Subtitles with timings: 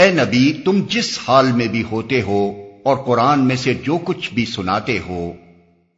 [0.00, 2.40] اے نبی، تم جس حال میں بھی ہوتے ہو
[2.84, 5.32] اور قرآن میں سے جو کچھ بھی سناتے ہو،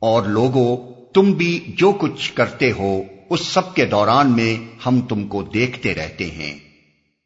[0.02, 0.70] اور لوگوں
[1.14, 5.94] تم بھی جو کچھ کرتے ہو، اس سب کے دوران میں ہم تم کو دیکھتے
[5.94, 6.52] رہتے ہیں۔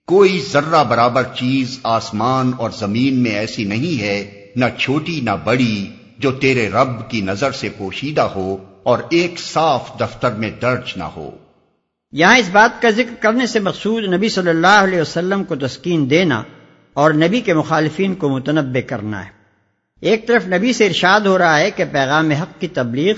[0.09, 4.19] کوئی ذرہ برابر چیز آسمان اور زمین میں ایسی نہیں ہے،
[4.56, 5.87] نہ چھوٹی نہ بڑی،
[6.19, 11.05] جو تیرے رب کی نظر سے پوشیدہ ہو اور ایک صاف دفتر میں درج نہ
[11.17, 11.31] ہو۔
[12.12, 16.09] یہاں اس بات کا ذکر کرنے سے مقصود نبی صلی اللہ علیہ وسلم کو تسکین
[16.11, 16.43] دینا
[16.97, 19.30] اور نبی کے مخالفین کو متنبع کرنا ہے۔
[20.00, 23.14] ایک طرف نبی سے ارشاد ہو رہا ہے کہ پیغام حق کی تبلیغ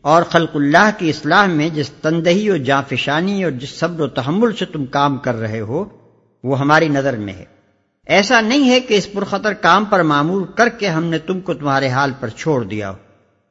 [0.00, 4.52] اور خلق اللہ کی اصلاح میں جس تندہی اور جانفشانی اور جس صبر و تحمل
[4.52, 5.84] سے تم کام کر رہے ہو،
[6.44, 7.44] وہ ہماری نظر میں ہے۔
[8.06, 11.54] ایسا نہیں ہے کہ اس پرخطر کام پر معمول کر کے ہم نے تم کو
[11.54, 12.96] تمہارے حال پر چھوڑ دیا ہو۔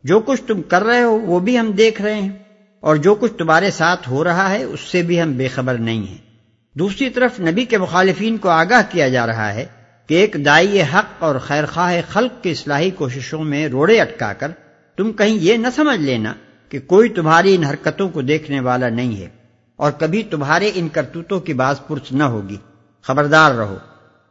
[0.03, 2.31] جو کچھ تم کر رہے ہو، وہ بھی ہم دیکھ رہے ہیں۔
[2.79, 6.07] اور جو کچھ تمہارے ساتھ ہو رہا ہے، اس سے بھی ہم بے خبر نہیں
[6.07, 6.30] ہیں۔
[6.73, 9.65] دوسری طرف نبی کے مخالفین کو آگاہ کیا جا رہا ہے
[10.07, 14.51] کہ ایک دائی حق اور خیر خواہ خلق کی اصلاحی کوششوں میں روڑے اٹکا کر
[14.97, 16.33] تم کہیں یہ نہ سمجھ لینا
[16.69, 19.27] کہ کوئی تمہاری ان حرکتوں کو دیکھنے والا نہیں ہے
[19.75, 22.57] اور کبھی تمہارے ان کرتوتوں کی باز پرس نہ ہوگی۔
[23.01, 23.77] خبردار رہو،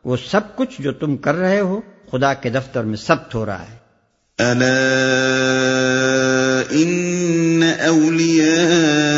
[0.04, 1.80] وہ سب کچھ جو تم کر رہے ہو
[2.12, 3.77] خدا کے دفتر میں ثبت ہو رہا ہے۔
[6.70, 9.09] ان اولیاء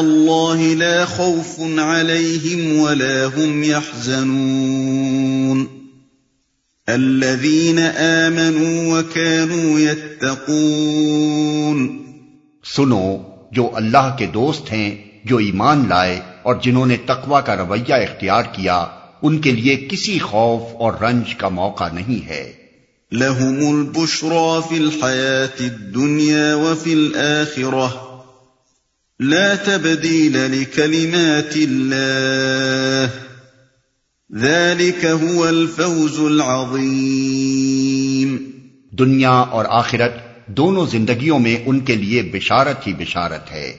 [0.00, 5.64] اللہ لا خوف علیہم ولا هم يحزنون.
[6.86, 11.98] الذين آمنوا وكانوا يتقون.
[12.64, 13.16] سنو
[13.52, 18.42] جو اللہ کے دوست ہیں جو ایمان لائے اور جنہوں نے تقوی کا رویہ اختیار
[18.52, 18.86] کیا
[19.22, 22.52] ان کے لیے کسی خوف اور رنج کا موقع نہیں ہے۔
[23.12, 28.09] لهم البشرى في الحياة الدنيا وفي الآخرة.
[29.20, 33.06] لا تبديل لكلمات الله.
[34.36, 38.50] ذلك هو الفوز العظيم.
[38.90, 43.76] دنیا اور آخرت دونوں زندگیوں میں ان کے لیے بشارت ہی بشارت ہے۔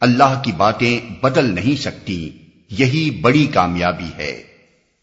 [0.00, 2.30] اللہ کی باتیں بدل نہیں سکتی
[2.70, 4.42] یہی بڑی کامیابی ہے۔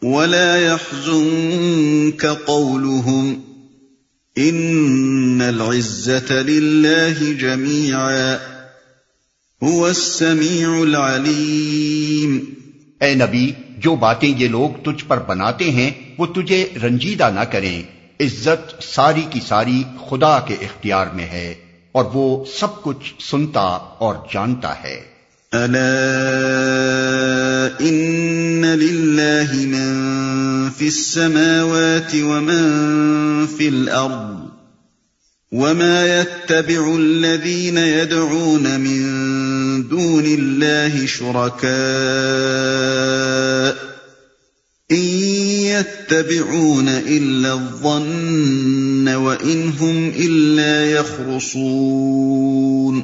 [0.01, 3.33] ولا يحزنك قولهم
[4.35, 8.58] ان العزة لله جميعا۔
[9.65, 12.39] هو السميع العليم۔
[12.99, 17.83] اے نبی جو باتیں یہ لوگ تجھ پر بناتے ہیں وہ تجھے رنجیدہ نہ کریں۔
[18.19, 21.53] عزت ساری کی ساری خدا کے اختیار میں ہے
[21.91, 23.61] اور وہ سب کچھ سنتا
[23.99, 25.01] اور جانتا ہے۔
[25.51, 25.89] الا
[27.79, 34.38] ان للہ من فی السماوات ومن فی الارض۔
[35.51, 39.01] وما يتبع الذين يدعون من
[39.87, 41.69] دون الله شركاء
[44.91, 44.97] إن
[45.63, 53.01] يتبعون إلا الظن وإن هم إلا يخرصون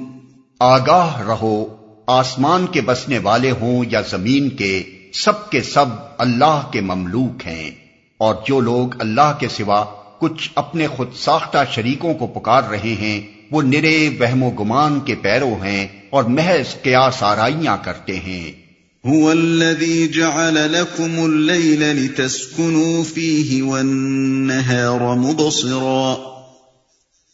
[0.59, 1.75] آگاہ رہو،
[2.07, 5.85] آسمان کے بسنے والے ہوں یا زمین کے، سب کے سب
[6.17, 7.71] اللہ کے مملوک ہیں،
[8.19, 9.85] اور جو لوگ اللہ کے سوا
[10.25, 13.21] کچھ اپنے خود ساختہ شریکوں کو پکار رہے ہیں
[13.51, 18.65] وہ نرے وہم و گمان کے پیرو ہیں اور محض کیا سارائیاں کرتے ہیں۔
[19.11, 26.15] هو الذي جعل لكم الليل لتسكنوا فيه والنهار مبصرا۔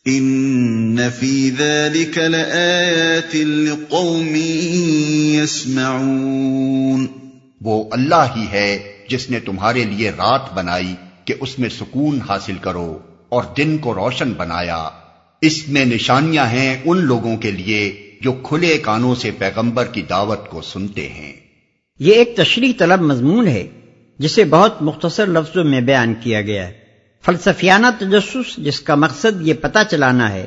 [0.06, 4.36] ان في ذلك لآيات لقوم
[5.44, 7.08] يسمعون۔
[7.62, 10.96] وہ اللہ ہی ہے جس نے تمہارے لیے رات بنائی
[11.26, 12.98] کہ اس میں سکون حاصل کرو
[13.30, 14.90] اور دن کو روشن بنایا۔
[15.42, 20.50] اس میں نشانیاں ہیں ان لوگوں کے لیے جو کھلے کانوں سے پیغمبر کی دعوت
[20.50, 21.34] کو سنتے ہیں۔
[22.00, 23.68] یہ ایک تشریح طلب مضمون ہے،
[24.20, 26.74] جسے بہت مختصر لفظوں میں بیان کیا گیا ہے۔
[27.26, 30.46] فلسفیانہ تجسس، جس کا مقصد یہ پتا چلانا ہے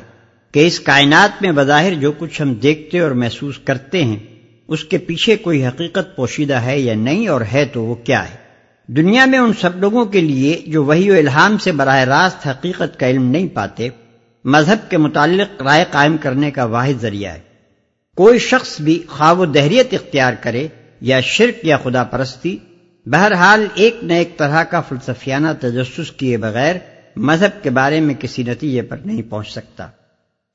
[0.51, 4.19] کہ اس کائنات میں بظاہر جو کچھ ہم دیکھتے اور محسوس کرتے ہیں،
[4.67, 8.44] اس کے پیچھے کوئی حقیقت پوشیدہ ہے یا نہیں اور ہے تو وہ کیا ہے۔
[8.87, 12.99] دنیا میں ان سب لوگوں کے لیے جو وہی و الہام سے براہ راست حقیقت
[12.99, 13.89] کا علم نہیں پاتے،
[14.45, 17.39] مذہب کے متعلق رائے قائم کرنے کا واحد ذریعہ ہے۔
[18.15, 20.67] کوئی شخص بھی خواب و دہریت اختیار کرے
[21.01, 22.57] یا شرک یا خدا پرستی،
[23.05, 26.75] بہرحال ایک نہ ایک طرح کا فلسفیانہ تجسس کیے بغیر
[27.15, 29.87] مذہب کے بارے میں کسی نتیجے پر نہیں پہنچ سکتا۔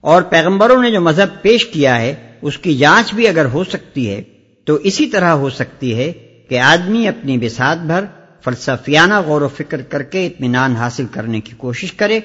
[0.00, 4.11] اور پیغمبروں نے جو مذہب پیش کیا ہے، اس کی جانچ بھی اگر ہو سکتی
[4.11, 4.23] ہے،
[4.65, 6.12] تو اسی طرح ہو سکتی ہے
[6.49, 8.05] کہ آدمی اپنی بساط بھر
[8.44, 12.20] فلسفیانہ غور و فکر کر کے اطمینان حاصل کرنے کی کوشش کرے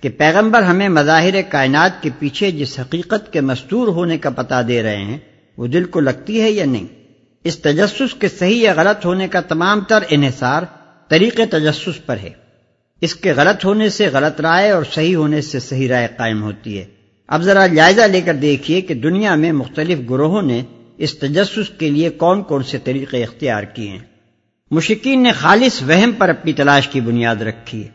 [0.00, 4.82] کہ پیغمبر ہمیں مظاہر کائنات کے پیچھے جس حقیقت کے مستور ہونے کا پتہ دے
[4.82, 5.18] رہے ہیں،
[5.56, 6.86] وہ دل کو لگتی ہے یا نہیں؟
[7.44, 10.62] اس تجسس کے صحیح یا غلط ہونے کا تمام تر انحصار
[11.08, 12.30] طریق تجسس پر ہے۔
[13.00, 16.78] اس کے غلط ہونے سے غلط رائے اور صحیح ہونے سے صحیح رائے قائم ہوتی
[16.78, 16.84] ہے۔
[17.28, 20.62] اب ذرا جائزہ لے کر دیکھیے کہ دنیا میں مختلف گروہوں نے
[20.98, 24.09] اس تجسس کے لیے کون کون سے طریقے اختیار کیے ہیں۔
[24.70, 27.88] مشکین نے خالص وہم پر اپنی تلاش کی بنیاد رکھی ہے۔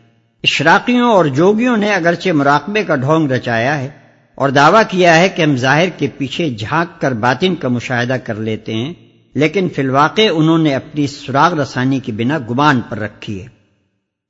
[0.44, 3.88] اشراقیوں اور جوگیوں نے اگرچہ مراقبے کا ڈھونگ رچایا ہے
[4.34, 8.34] اور دعویٰ کیا ہے کہ ہم ظاہر کے پیچھے جھانک کر باطن کا مشاہدہ کر
[8.34, 8.92] لیتے ہیں،
[9.34, 13.48] لیکن فی الواقع انہوں نے اپنی سراغ رسانی کی بنا گمان پر رکھی ہے۔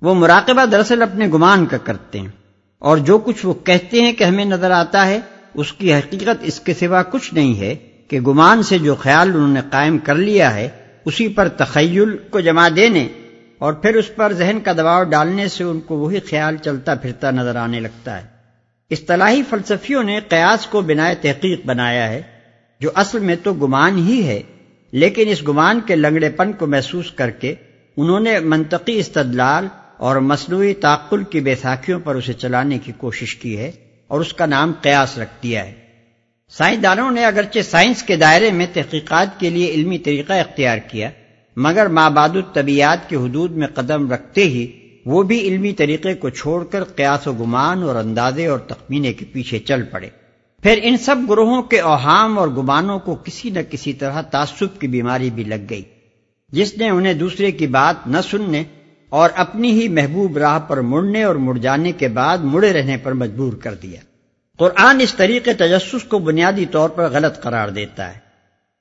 [0.03, 2.29] وہ مراقبہ دراصل اپنے گمان کا کرتے ہیں
[2.79, 5.21] اور جو کچھ وہ کہتے ہیں کہ ہمیں نظر آتا ہے،
[5.55, 7.75] اس کی حقیقت اس کے سوا کچھ نہیں ہے
[8.09, 10.69] کہ گمان سے جو خیال انہوں نے قائم کر لیا ہے
[11.07, 13.09] اسی پر تخیل کو جمع دینے
[13.59, 17.31] اور پھر اس پر ذہن کا دباؤ ڈالنے سے ان کو وہی خیال چلتا پھرتا
[17.31, 18.27] نظر آنے لگتا ہے۔
[18.91, 22.23] اصطلاحی فلسفیوں نے قیاس کو بنا تحقیق بنایا ہے،
[22.81, 24.43] جو اصل میں تو گمان ہی ہے،
[24.93, 27.55] لیکن اس گمان کے لنگڑے پن کو محسوس کر کے
[27.97, 29.67] انہوں نے منطقی استدلال
[29.97, 33.71] اور مصنوعی تعقل کی بیساکھیوں پر اسے چلانے کی کوشش کی ہے
[34.09, 35.86] اور اس کا نام قیاس رکھ دیا ہے۔
[36.51, 41.11] سائنسدانوں نے اگرچہ سائنس کے دائرے میں تحقیقات کے لیے علمی طریقہ اختیار کیا،
[41.57, 44.67] مگر ماباد الطبیات کے حدود میں قدم رکھتے ہی
[45.07, 49.25] وہ بھی علمی طریقے کو چھوڑ کر قیاس و گمان اور اندازے اور تخمینے کے
[49.33, 50.09] پیچھے چل پڑے۔
[50.63, 54.89] پھر ان سب گروہوں کے اوہام اور گمانوں کو کسی نہ کسی طرح تعصب کی
[54.89, 55.83] بیماری بھی لگ گئی۔
[56.53, 58.63] جس نے انہیں دوسرے کی بات نہ سننے
[59.09, 63.13] اور اپنی ہی محبوب راہ پر مڑنے اور مڑ جانے کے بعد مڑے رہنے پر
[63.13, 64.01] مجبور کر دیا۔
[64.57, 68.19] قرآن اس طریقے تجسس کو بنیادی طور پر غلط قرار دیتا ہے۔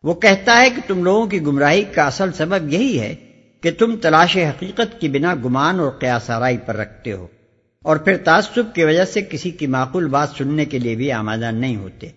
[0.04, 3.16] وہ کہتا ہے کہ تم لوگوں کی گمراہی کا اصل سبب یہی ہے
[3.62, 7.28] کہ تم تلاش حقیقت کی بنا گمان اور قیاس آرائی پر رکھتے ہو
[7.82, 11.52] اور پھر تعصب کی وجہ سے کسی کی معقول بات سننے کے لیے بھی آمادہ
[11.52, 12.08] نہیں ہوتے۔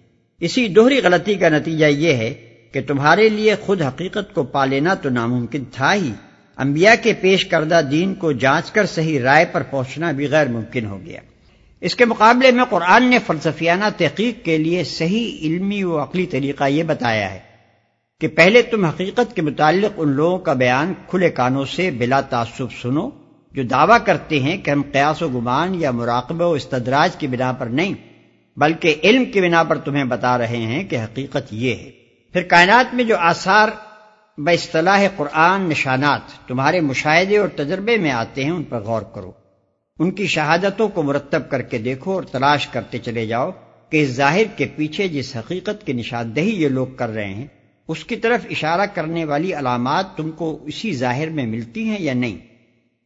[0.40, 2.34] اسی دوہری غلطی کا نتیجہ یہ ہے
[2.72, 6.12] کہ تمہارے لیے خود حقیقت کو پا لینا تو ناممکن تھا ہی۔
[6.56, 10.86] انبیاء کے پیش کردہ دین کو جانچ کر صحیح رائے پر پہنچنا بھی غیر ممکن
[10.86, 11.20] ہو گیا۔
[11.80, 16.64] اس کے مقابلے میں قرآن نے فلسفیانہ تحقیق کے لیے صحیح علمی و عقلی طریقہ
[16.64, 17.38] یہ بتایا ہے
[18.20, 22.66] کہ پہلے تم حقیقت کے متعلق ان لوگوں کا بیان کھلے کانوں سے بلا تعصب
[22.82, 23.10] سنو،
[23.52, 27.52] جو دعویٰ کرتے ہیں کہ ہم قیاس و گمان یا مراقبہ و استدراج کی بنا
[27.52, 27.94] پر نہیں،
[28.56, 31.90] بلکہ علم کی بنا پر تمہیں بتا رہے ہیں کہ حقیقت یہ ہے۔
[32.32, 33.68] پھر کائنات میں جو آثار
[34.46, 39.32] اصطلاح قرآن نشانات تمہارے مشاہدے اور تجربے میں آتے ہیں، ان پر غور کرو۔
[39.98, 43.50] ان کی شہادتوں کو مرتب کر کے دیکھو اور تلاش کرتے چلے جاؤ
[43.90, 47.46] کہ اس ظاہر کے پیچھے جس حقیقت کی نشاندہی یہ لوگ کر رہے ہیں،
[47.88, 52.14] اس کی طرف اشارہ کرنے والی علامات تم کو اسی ظاہر میں ملتی ہیں یا
[52.14, 52.38] نہیں؟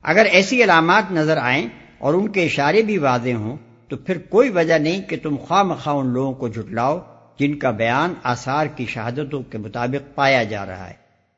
[0.02, 3.57] اگر ایسی علامات نظر آئیں اور ان کے اشارے بھی واضح ہوں،
[3.88, 6.99] تو پھر کوئی وجہ نہیں کہ تم خواہ مخواہ ان لوگوں کو جھٹلاؤ
[7.38, 10.95] جن کا بیان آثار کی شہادتوں کے مطابق پایا جا رہا ہے۔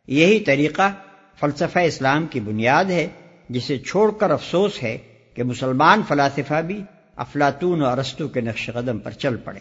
[0.06, 0.92] یہی طریقہ
[1.40, 3.06] فلسفہ اسلام کی بنیاد ہے،
[3.48, 4.98] جسے چھوڑ کر افسوس ہے
[5.34, 6.82] کہ مسلمان فلاسفہ بھی
[7.16, 9.60] افلاطون اور ارستو کے نقش قدم پر چل پڑے۔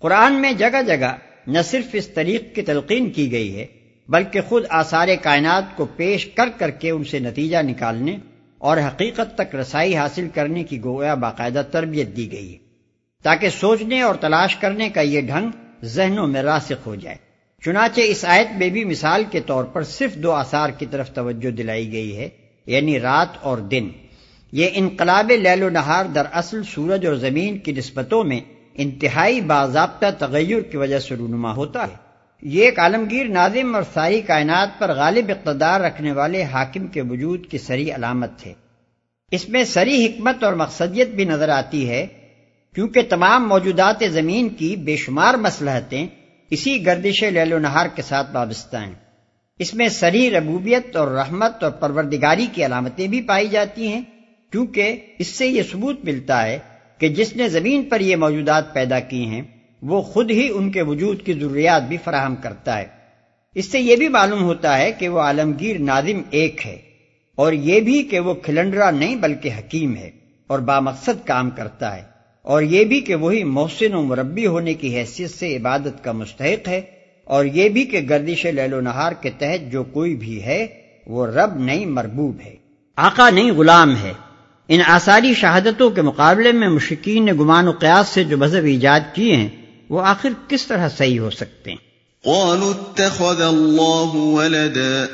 [0.00, 3.66] قرآن میں جگہ جگہ نہ صرف اس طریق کی تلقین کی گئی ہے،
[4.08, 8.16] بلکہ خود آثار کائنات کو پیش کر کر کے ان سے نتیجہ نکالنے
[8.58, 12.58] اور حقیقت تک رسائی حاصل کرنے کی گویا باقاعدہ تربیت دی گئی ہے۔
[13.22, 15.50] تاکہ سوچنے اور تلاش کرنے کا یہ ڈھنگ
[15.82, 17.16] ذہنوں میں راسخ ہو جائے۔
[17.64, 21.50] چنانچہ اس آیت میں بھی مثال کے طور پر صرف دو آثار کی طرف توجہ
[21.50, 22.28] دلائی گئی ہے
[22.66, 23.88] یعنی رات اور دن۔
[24.52, 28.40] یہ انقلاب لیل و نہار در اصل سورج اور زمین کی نسبتوں میں
[28.74, 32.10] انتہائی باضابطہ تغیر کی وجہ سے رونما ہوتا ہے۔
[32.42, 37.46] یہ ایک عالمگیر ناظم اور ساری کائنات پر غالب اقتدار رکھنے والے حاکم کے وجود
[37.46, 38.52] کی سری علامت ہے
[39.32, 42.06] اس میں سری حکمت اور مقصدیت بھی نظر آتی ہے،
[42.74, 46.06] کیونکہ تمام موجودات زمین کی بے شمار مسلحتیں
[46.50, 48.94] اسی گردش لیل و نہار کے ساتھ وابستہ ہیں۔
[49.58, 54.02] اس میں سری ربوبیت اور رحمت اور پروردگاری کی علامتیں بھی پائی جاتی ہیں۔
[54.50, 56.58] کیونکہ اس سے یہ ثبوت ملتا ہے
[56.98, 59.42] کہ جس نے زمین پر یہ موجودات پیدا کی ہیں،
[59.82, 62.86] وہ خود ہی ان کے وجود کی ضروریات بھی فراہم کرتا ہے۔
[63.54, 66.76] اس سے یہ بھی معلوم ہوتا ہے کہ وہ عالمگیر نادم ایک ہے
[67.34, 70.10] اور یہ بھی کہ وہ کھلنڈرا نہیں بلکہ حکیم ہے
[70.46, 72.02] اور بامقصد کام کرتا ہے
[72.42, 76.68] اور یہ بھی کہ وہی محسن و مربی ہونے کی حیثیت سے عبادت کا مستحق
[76.68, 76.80] ہے
[77.24, 80.66] اور یہ بھی کہ گردش لیل و نہار کے تحت جو کوئی بھی ہے،
[81.06, 82.54] وہ رب نہیں، مربوب ہے۔
[82.96, 84.12] آقا نہیں، غلام ہے۔
[84.74, 89.00] ان آثاری شہادتوں کے مقابلے میں مشکین نے گمان و قیاس سے جو مذہب ایجاد
[89.14, 89.48] کیے ہیں،
[89.90, 91.78] وہ آخر کس طرح صحیح ہو سکتے ہیں؟
[92.24, 95.06] قالوا اتخذ الله ولدا،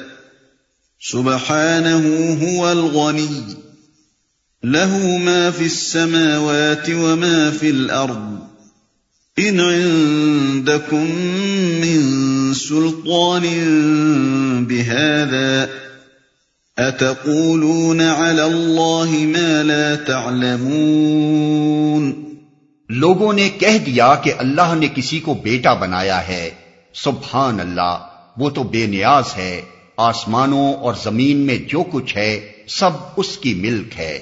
[1.00, 2.02] سبحانه
[2.42, 3.56] هو الغني،
[4.64, 8.46] له ما في السماوات وما في الأرض،
[9.38, 11.10] إن عندكم
[11.80, 13.46] من سلطان
[14.64, 15.68] بهذا
[16.80, 22.34] أتقولون على الله ما لا تعلمون
[22.88, 26.50] لوگوں نے کہہ دیا کہ اللہ نے کسی کو بیٹا بنایا ہے۔
[26.94, 27.98] سبحان اللہ،
[28.36, 29.62] وہ تو بے نیاز ہے۔
[29.96, 34.18] آسمانوں اور زمین میں جو کچھ ہے، سب اس کی ملک ہے۔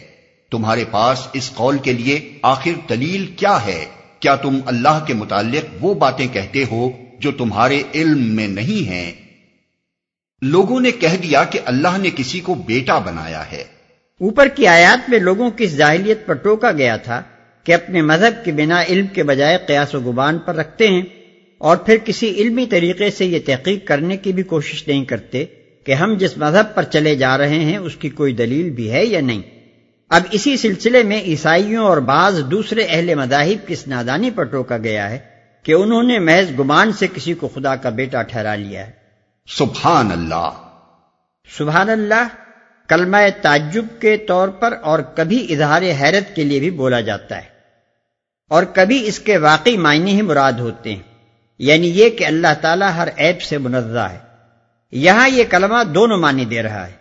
[0.50, 3.84] تمہارے پاس اس قول کے لیے آخر دلیل کیا ہے؟
[4.20, 9.12] کیا تم اللہ کے متعلق وہ باتیں کہتے ہو جو تمہارے علم میں نہیں ہیں؟
[10.46, 13.64] لوگوں نے کہہ دیا کہ اللہ نے کسی کو بیٹا بنایا ہے۔
[14.20, 17.22] اوپر کی آیات میں لوگوں کی ظاہلیت پر ٹوکا گیا تھا
[17.64, 21.02] کہ اپنے مذہب کے بنا علم کے بجائے قیاس و گبان پر رکھتے ہیں
[21.58, 25.44] اور پھر کسی علمی طریقے سے یہ تحقیق کرنے کی بھی کوشش نہیں کرتے
[25.84, 29.04] کہ ہم جس مذہب پر چلے جا رہے ہیں اس کی کوئی دلیل بھی ہے
[29.04, 29.42] یا نہیں۔
[30.08, 35.10] اب اسی سلسلے میں عیسائیوں اور بعض دوسرے اہل مذاہب کی نادانی پر ٹوکا گیا
[35.10, 35.18] ہے
[35.62, 39.03] کہ انہوں نے محض گمان سے کسی کو خدا کا بیٹا ٹھہرا لیا ہے۔
[39.48, 40.50] سبحان اللہ۔
[41.58, 42.28] سبحان اللہ،
[42.88, 47.48] کلمہ تعجب کے طور پر اور کبھی اظہار حیرت کے لیے بھی بولا جاتا ہے۔
[48.48, 51.02] اور کبھی اس کے واقعی معنی ہی مراد ہوتے ہیں۔
[51.58, 54.18] یعنی یہ کہ اللہ تعالیٰ ہر عیب سے منزہ ہے۔
[54.92, 56.92] یہاں یہ کلمہ دونوں معنی دے رہا ہے۔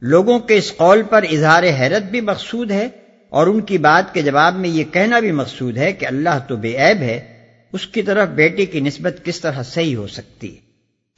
[0.00, 2.88] لوگوں کے اس قول پر اظہار حیرت بھی مقصود ہے
[3.28, 6.56] اور ان کی بات کے جواب میں یہ کہنا بھی مقصود ہے کہ اللہ تو
[6.56, 10.69] بے عیب ہے، اس کی طرف بیٹے کی نسبت کس طرح صحیح ہو سکتی ہے۔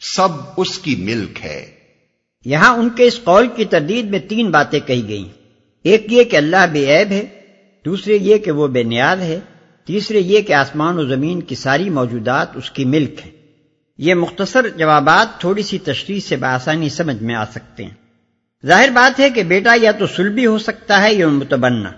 [0.03, 1.67] سب اس کی ملک ہے۔
[2.45, 5.29] یہاں ان کے اس قول کی تردید میں تین باتیں کہی گئی
[5.85, 7.27] ایک یہ کہ اللہ بے عیب ہے،
[7.85, 9.41] دوسرے یہ کہ وہ بے نیاد ہے،
[9.85, 13.33] تیسرے یہ کہ آسمان و زمین کی ساری موجودات اس کی ملک ہیں۔
[13.99, 17.91] یہ مختصر جوابات تھوڑی سی تشریح سے بآسانی سمجھ میں آ سکتے ہیں۔
[18.67, 21.89] ظاہر بات ہے کہ بیٹا یا تو سلبی ہو سکتا ہے یا متبنہ۔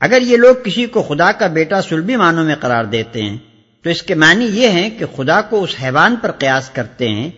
[0.00, 3.38] اگر یہ لوگ کسی کو خدا کا بیٹا سلبی معنوں میں قرار دیتے ہیں
[3.82, 7.30] تو اس کے معنی یہ ہیں کہ خدا کو اس حیوان پر قیاس کرتے ہیں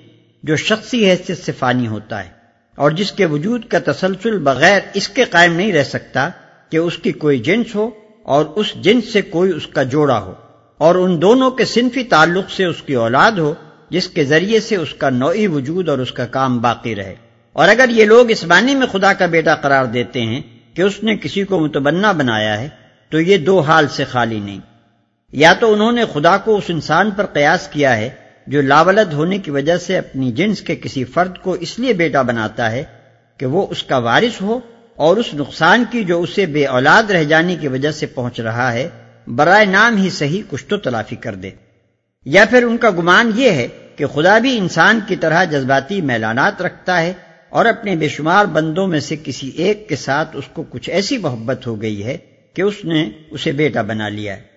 [0.42, 2.30] جو شخصی حیثیت سے فانی ہوتا ہے
[2.76, 6.28] اور جس کے وجود کا تسلسل بغیر اس کے قائم نہیں رہ سکتا
[6.70, 7.90] کہ اس کی کوئی جنس ہو
[8.22, 10.34] اور اس جنس سے کوئی اس کا جوڑا ہو
[10.78, 13.54] اور ان دونوں کے صنفی تعلق سے اس کی اولاد ہو،
[13.90, 17.14] جس کے ذریعے سے اس کا نوعی وجود اور اس کا کام باقی رہے۔
[17.52, 20.40] اور اگر یہ لوگ اس معنی میں خدا کا بیٹا قرار دیتے ہیں
[20.74, 22.68] کہ اس نے کسی کو متبنا بنایا ہے،
[23.10, 24.60] تو یہ دو حال سے خالی نہیں۔
[25.34, 28.10] یا تو انہوں نے خدا کو اس انسان پر قیاس کیا ہے
[28.46, 32.22] جو لاولد ہونے کی وجہ سے اپنی جنس کے کسی فرد کو اس لیے بیٹا
[32.22, 32.84] بناتا ہے
[33.38, 34.60] کہ وہ اس کا وارث ہو
[34.96, 38.72] اور اس نقصان کی جو اسے بے اولاد رہ جانے کی وجہ سے پہنچ رہا
[38.72, 38.88] ہے،
[39.26, 41.50] برائے نام ہی صحیح کچھ تو تلافی کر دے۔
[42.24, 46.62] یا پھر ان کا گمان یہ ہے کہ خدا بھی انسان کی طرح جذباتی میلانات
[46.62, 47.12] رکھتا ہے
[47.48, 51.18] اور اپنے بے شمار بندوں میں سے کسی ایک کے ساتھ اس کو کچھ ایسی
[51.18, 52.16] محبت ہو گئی ہے
[52.54, 54.53] کہ اس نے اسے بیٹا بنا لیا ہے۔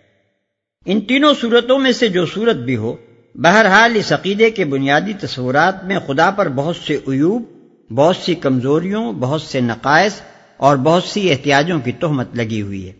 [0.90, 2.96] ان تینوں صورتوں میں سے جو صورت بھی ہو،
[3.36, 7.44] بہرحال اس عقیدے کے بنیادی تصورات میں خدا پر بہت سے عیوب،
[7.92, 10.14] بہت سی کمزوریوں، بہت سے نقائص
[10.58, 12.94] اور بہت سی احتیاجوں کی تہمت لگی ہوئی ہے۔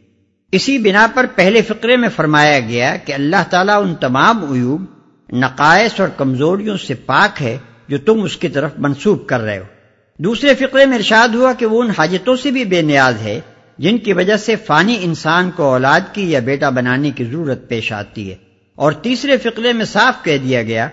[0.52, 4.86] اسی بنا پر پہلے فقرے میں فرمایا گیا کہ اللہ تعالیٰ ان تمام عیوب،
[5.34, 9.64] نقائص اور کمزوریوں سے پاک ہے جو تم اس کی طرف منسوب کر رہے ہو۔
[10.18, 13.40] دوسرے فقرے میں ارشاد ہوا کہ وہ ان حاجتوں سے بھی بے نیاز ہے
[13.78, 17.92] جن کی وجہ سے فانی انسان کو اولاد کی یا بیٹا بنانے کی ضرورت پیش
[17.92, 18.36] آتی ہے۔
[18.76, 20.88] اور تیسرے فقرے میں صاف کہہ دیا گیا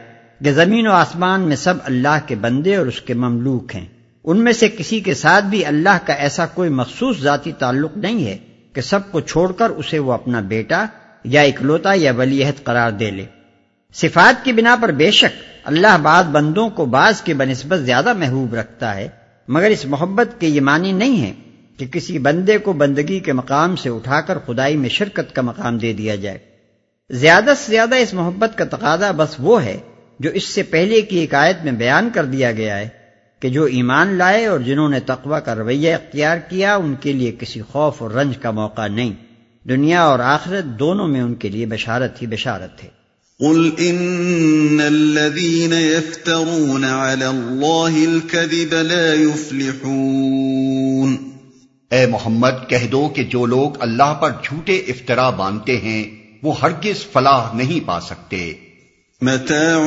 [0.45, 3.87] کہ زمین و آسمان میں سب اللہ کے بندے اور اس کے مملوک ہیں۔
[4.25, 8.27] ان میں سے کسی کے ساتھ بھی اللہ کا ایسا کوئی مخصوص ذاتی تعلق نہیں
[8.27, 8.37] ہے
[8.73, 10.85] کہ سب کو چھوڑ کر اسے وہ اپنا بیٹا
[11.25, 13.25] یا اکلوتا یا ولیحت قرار دے لے۔
[13.95, 18.55] صفات کی بنا پر بے شک اللہ بعض بندوں کو بعض کے بنسبت زیادہ محبوب
[18.55, 19.09] رکھتا ہے،
[19.49, 21.33] مگر اس محبت کے یہ معنی نہیں ہے
[21.79, 25.79] کہ کسی بندے کو بندگی کے مقام سے اٹھا کر خدائی میں شرکت کا مقام
[25.79, 26.39] دے دیا جائے۔
[27.11, 29.81] زیادہ سے زیادہ اس محبت کا تقاضا بس وہ ہے
[30.21, 32.89] جو اس سے پہلے کی ایک آیت میں بیان کر دیا گیا ہے
[33.41, 37.37] کہ جو ایمان لائے اور جنہوں نے تقوی کا رویہ اختیار کیا، ان کے لیے
[37.41, 39.13] کسی خوف اور رنج کا موقع نہیں۔
[39.69, 42.89] دنیا اور آخرت دونوں میں ان کے لیے بشارت ہی بشارت ہے۔
[43.39, 51.34] قل ان الذين يفترون على الله الكذب لا يفلحون۔
[51.95, 56.11] اے محمد کہہ دو کہ جو لوگ اللہ پر جھوٹے افطرا باندھتے ہیں
[56.43, 58.53] وہ ہرگز فلاح نہیں پا سکتے۔
[59.21, 59.81] متاع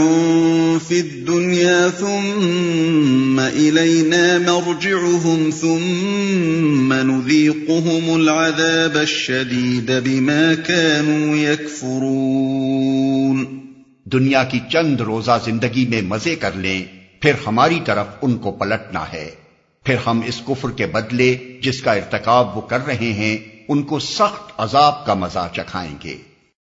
[0.88, 13.46] في الدنيا ثم إلينا مرجعهم ثم نذيقهم العذاب الشديد بما كانوا يكفرون
[14.04, 16.86] دنیا کی چند روزہ زندگی میں مزے کر لیں
[17.22, 19.47] پھر ہماری طرف ان کو پلٹنا ہے۔
[19.88, 24.00] پھر ہم اس کفر کے بدلے جس کا ارتکاب وہ کر رہے ہیں، ان کو
[24.00, 26.18] سخت عذاب کا مزہ چکھائیں گے۔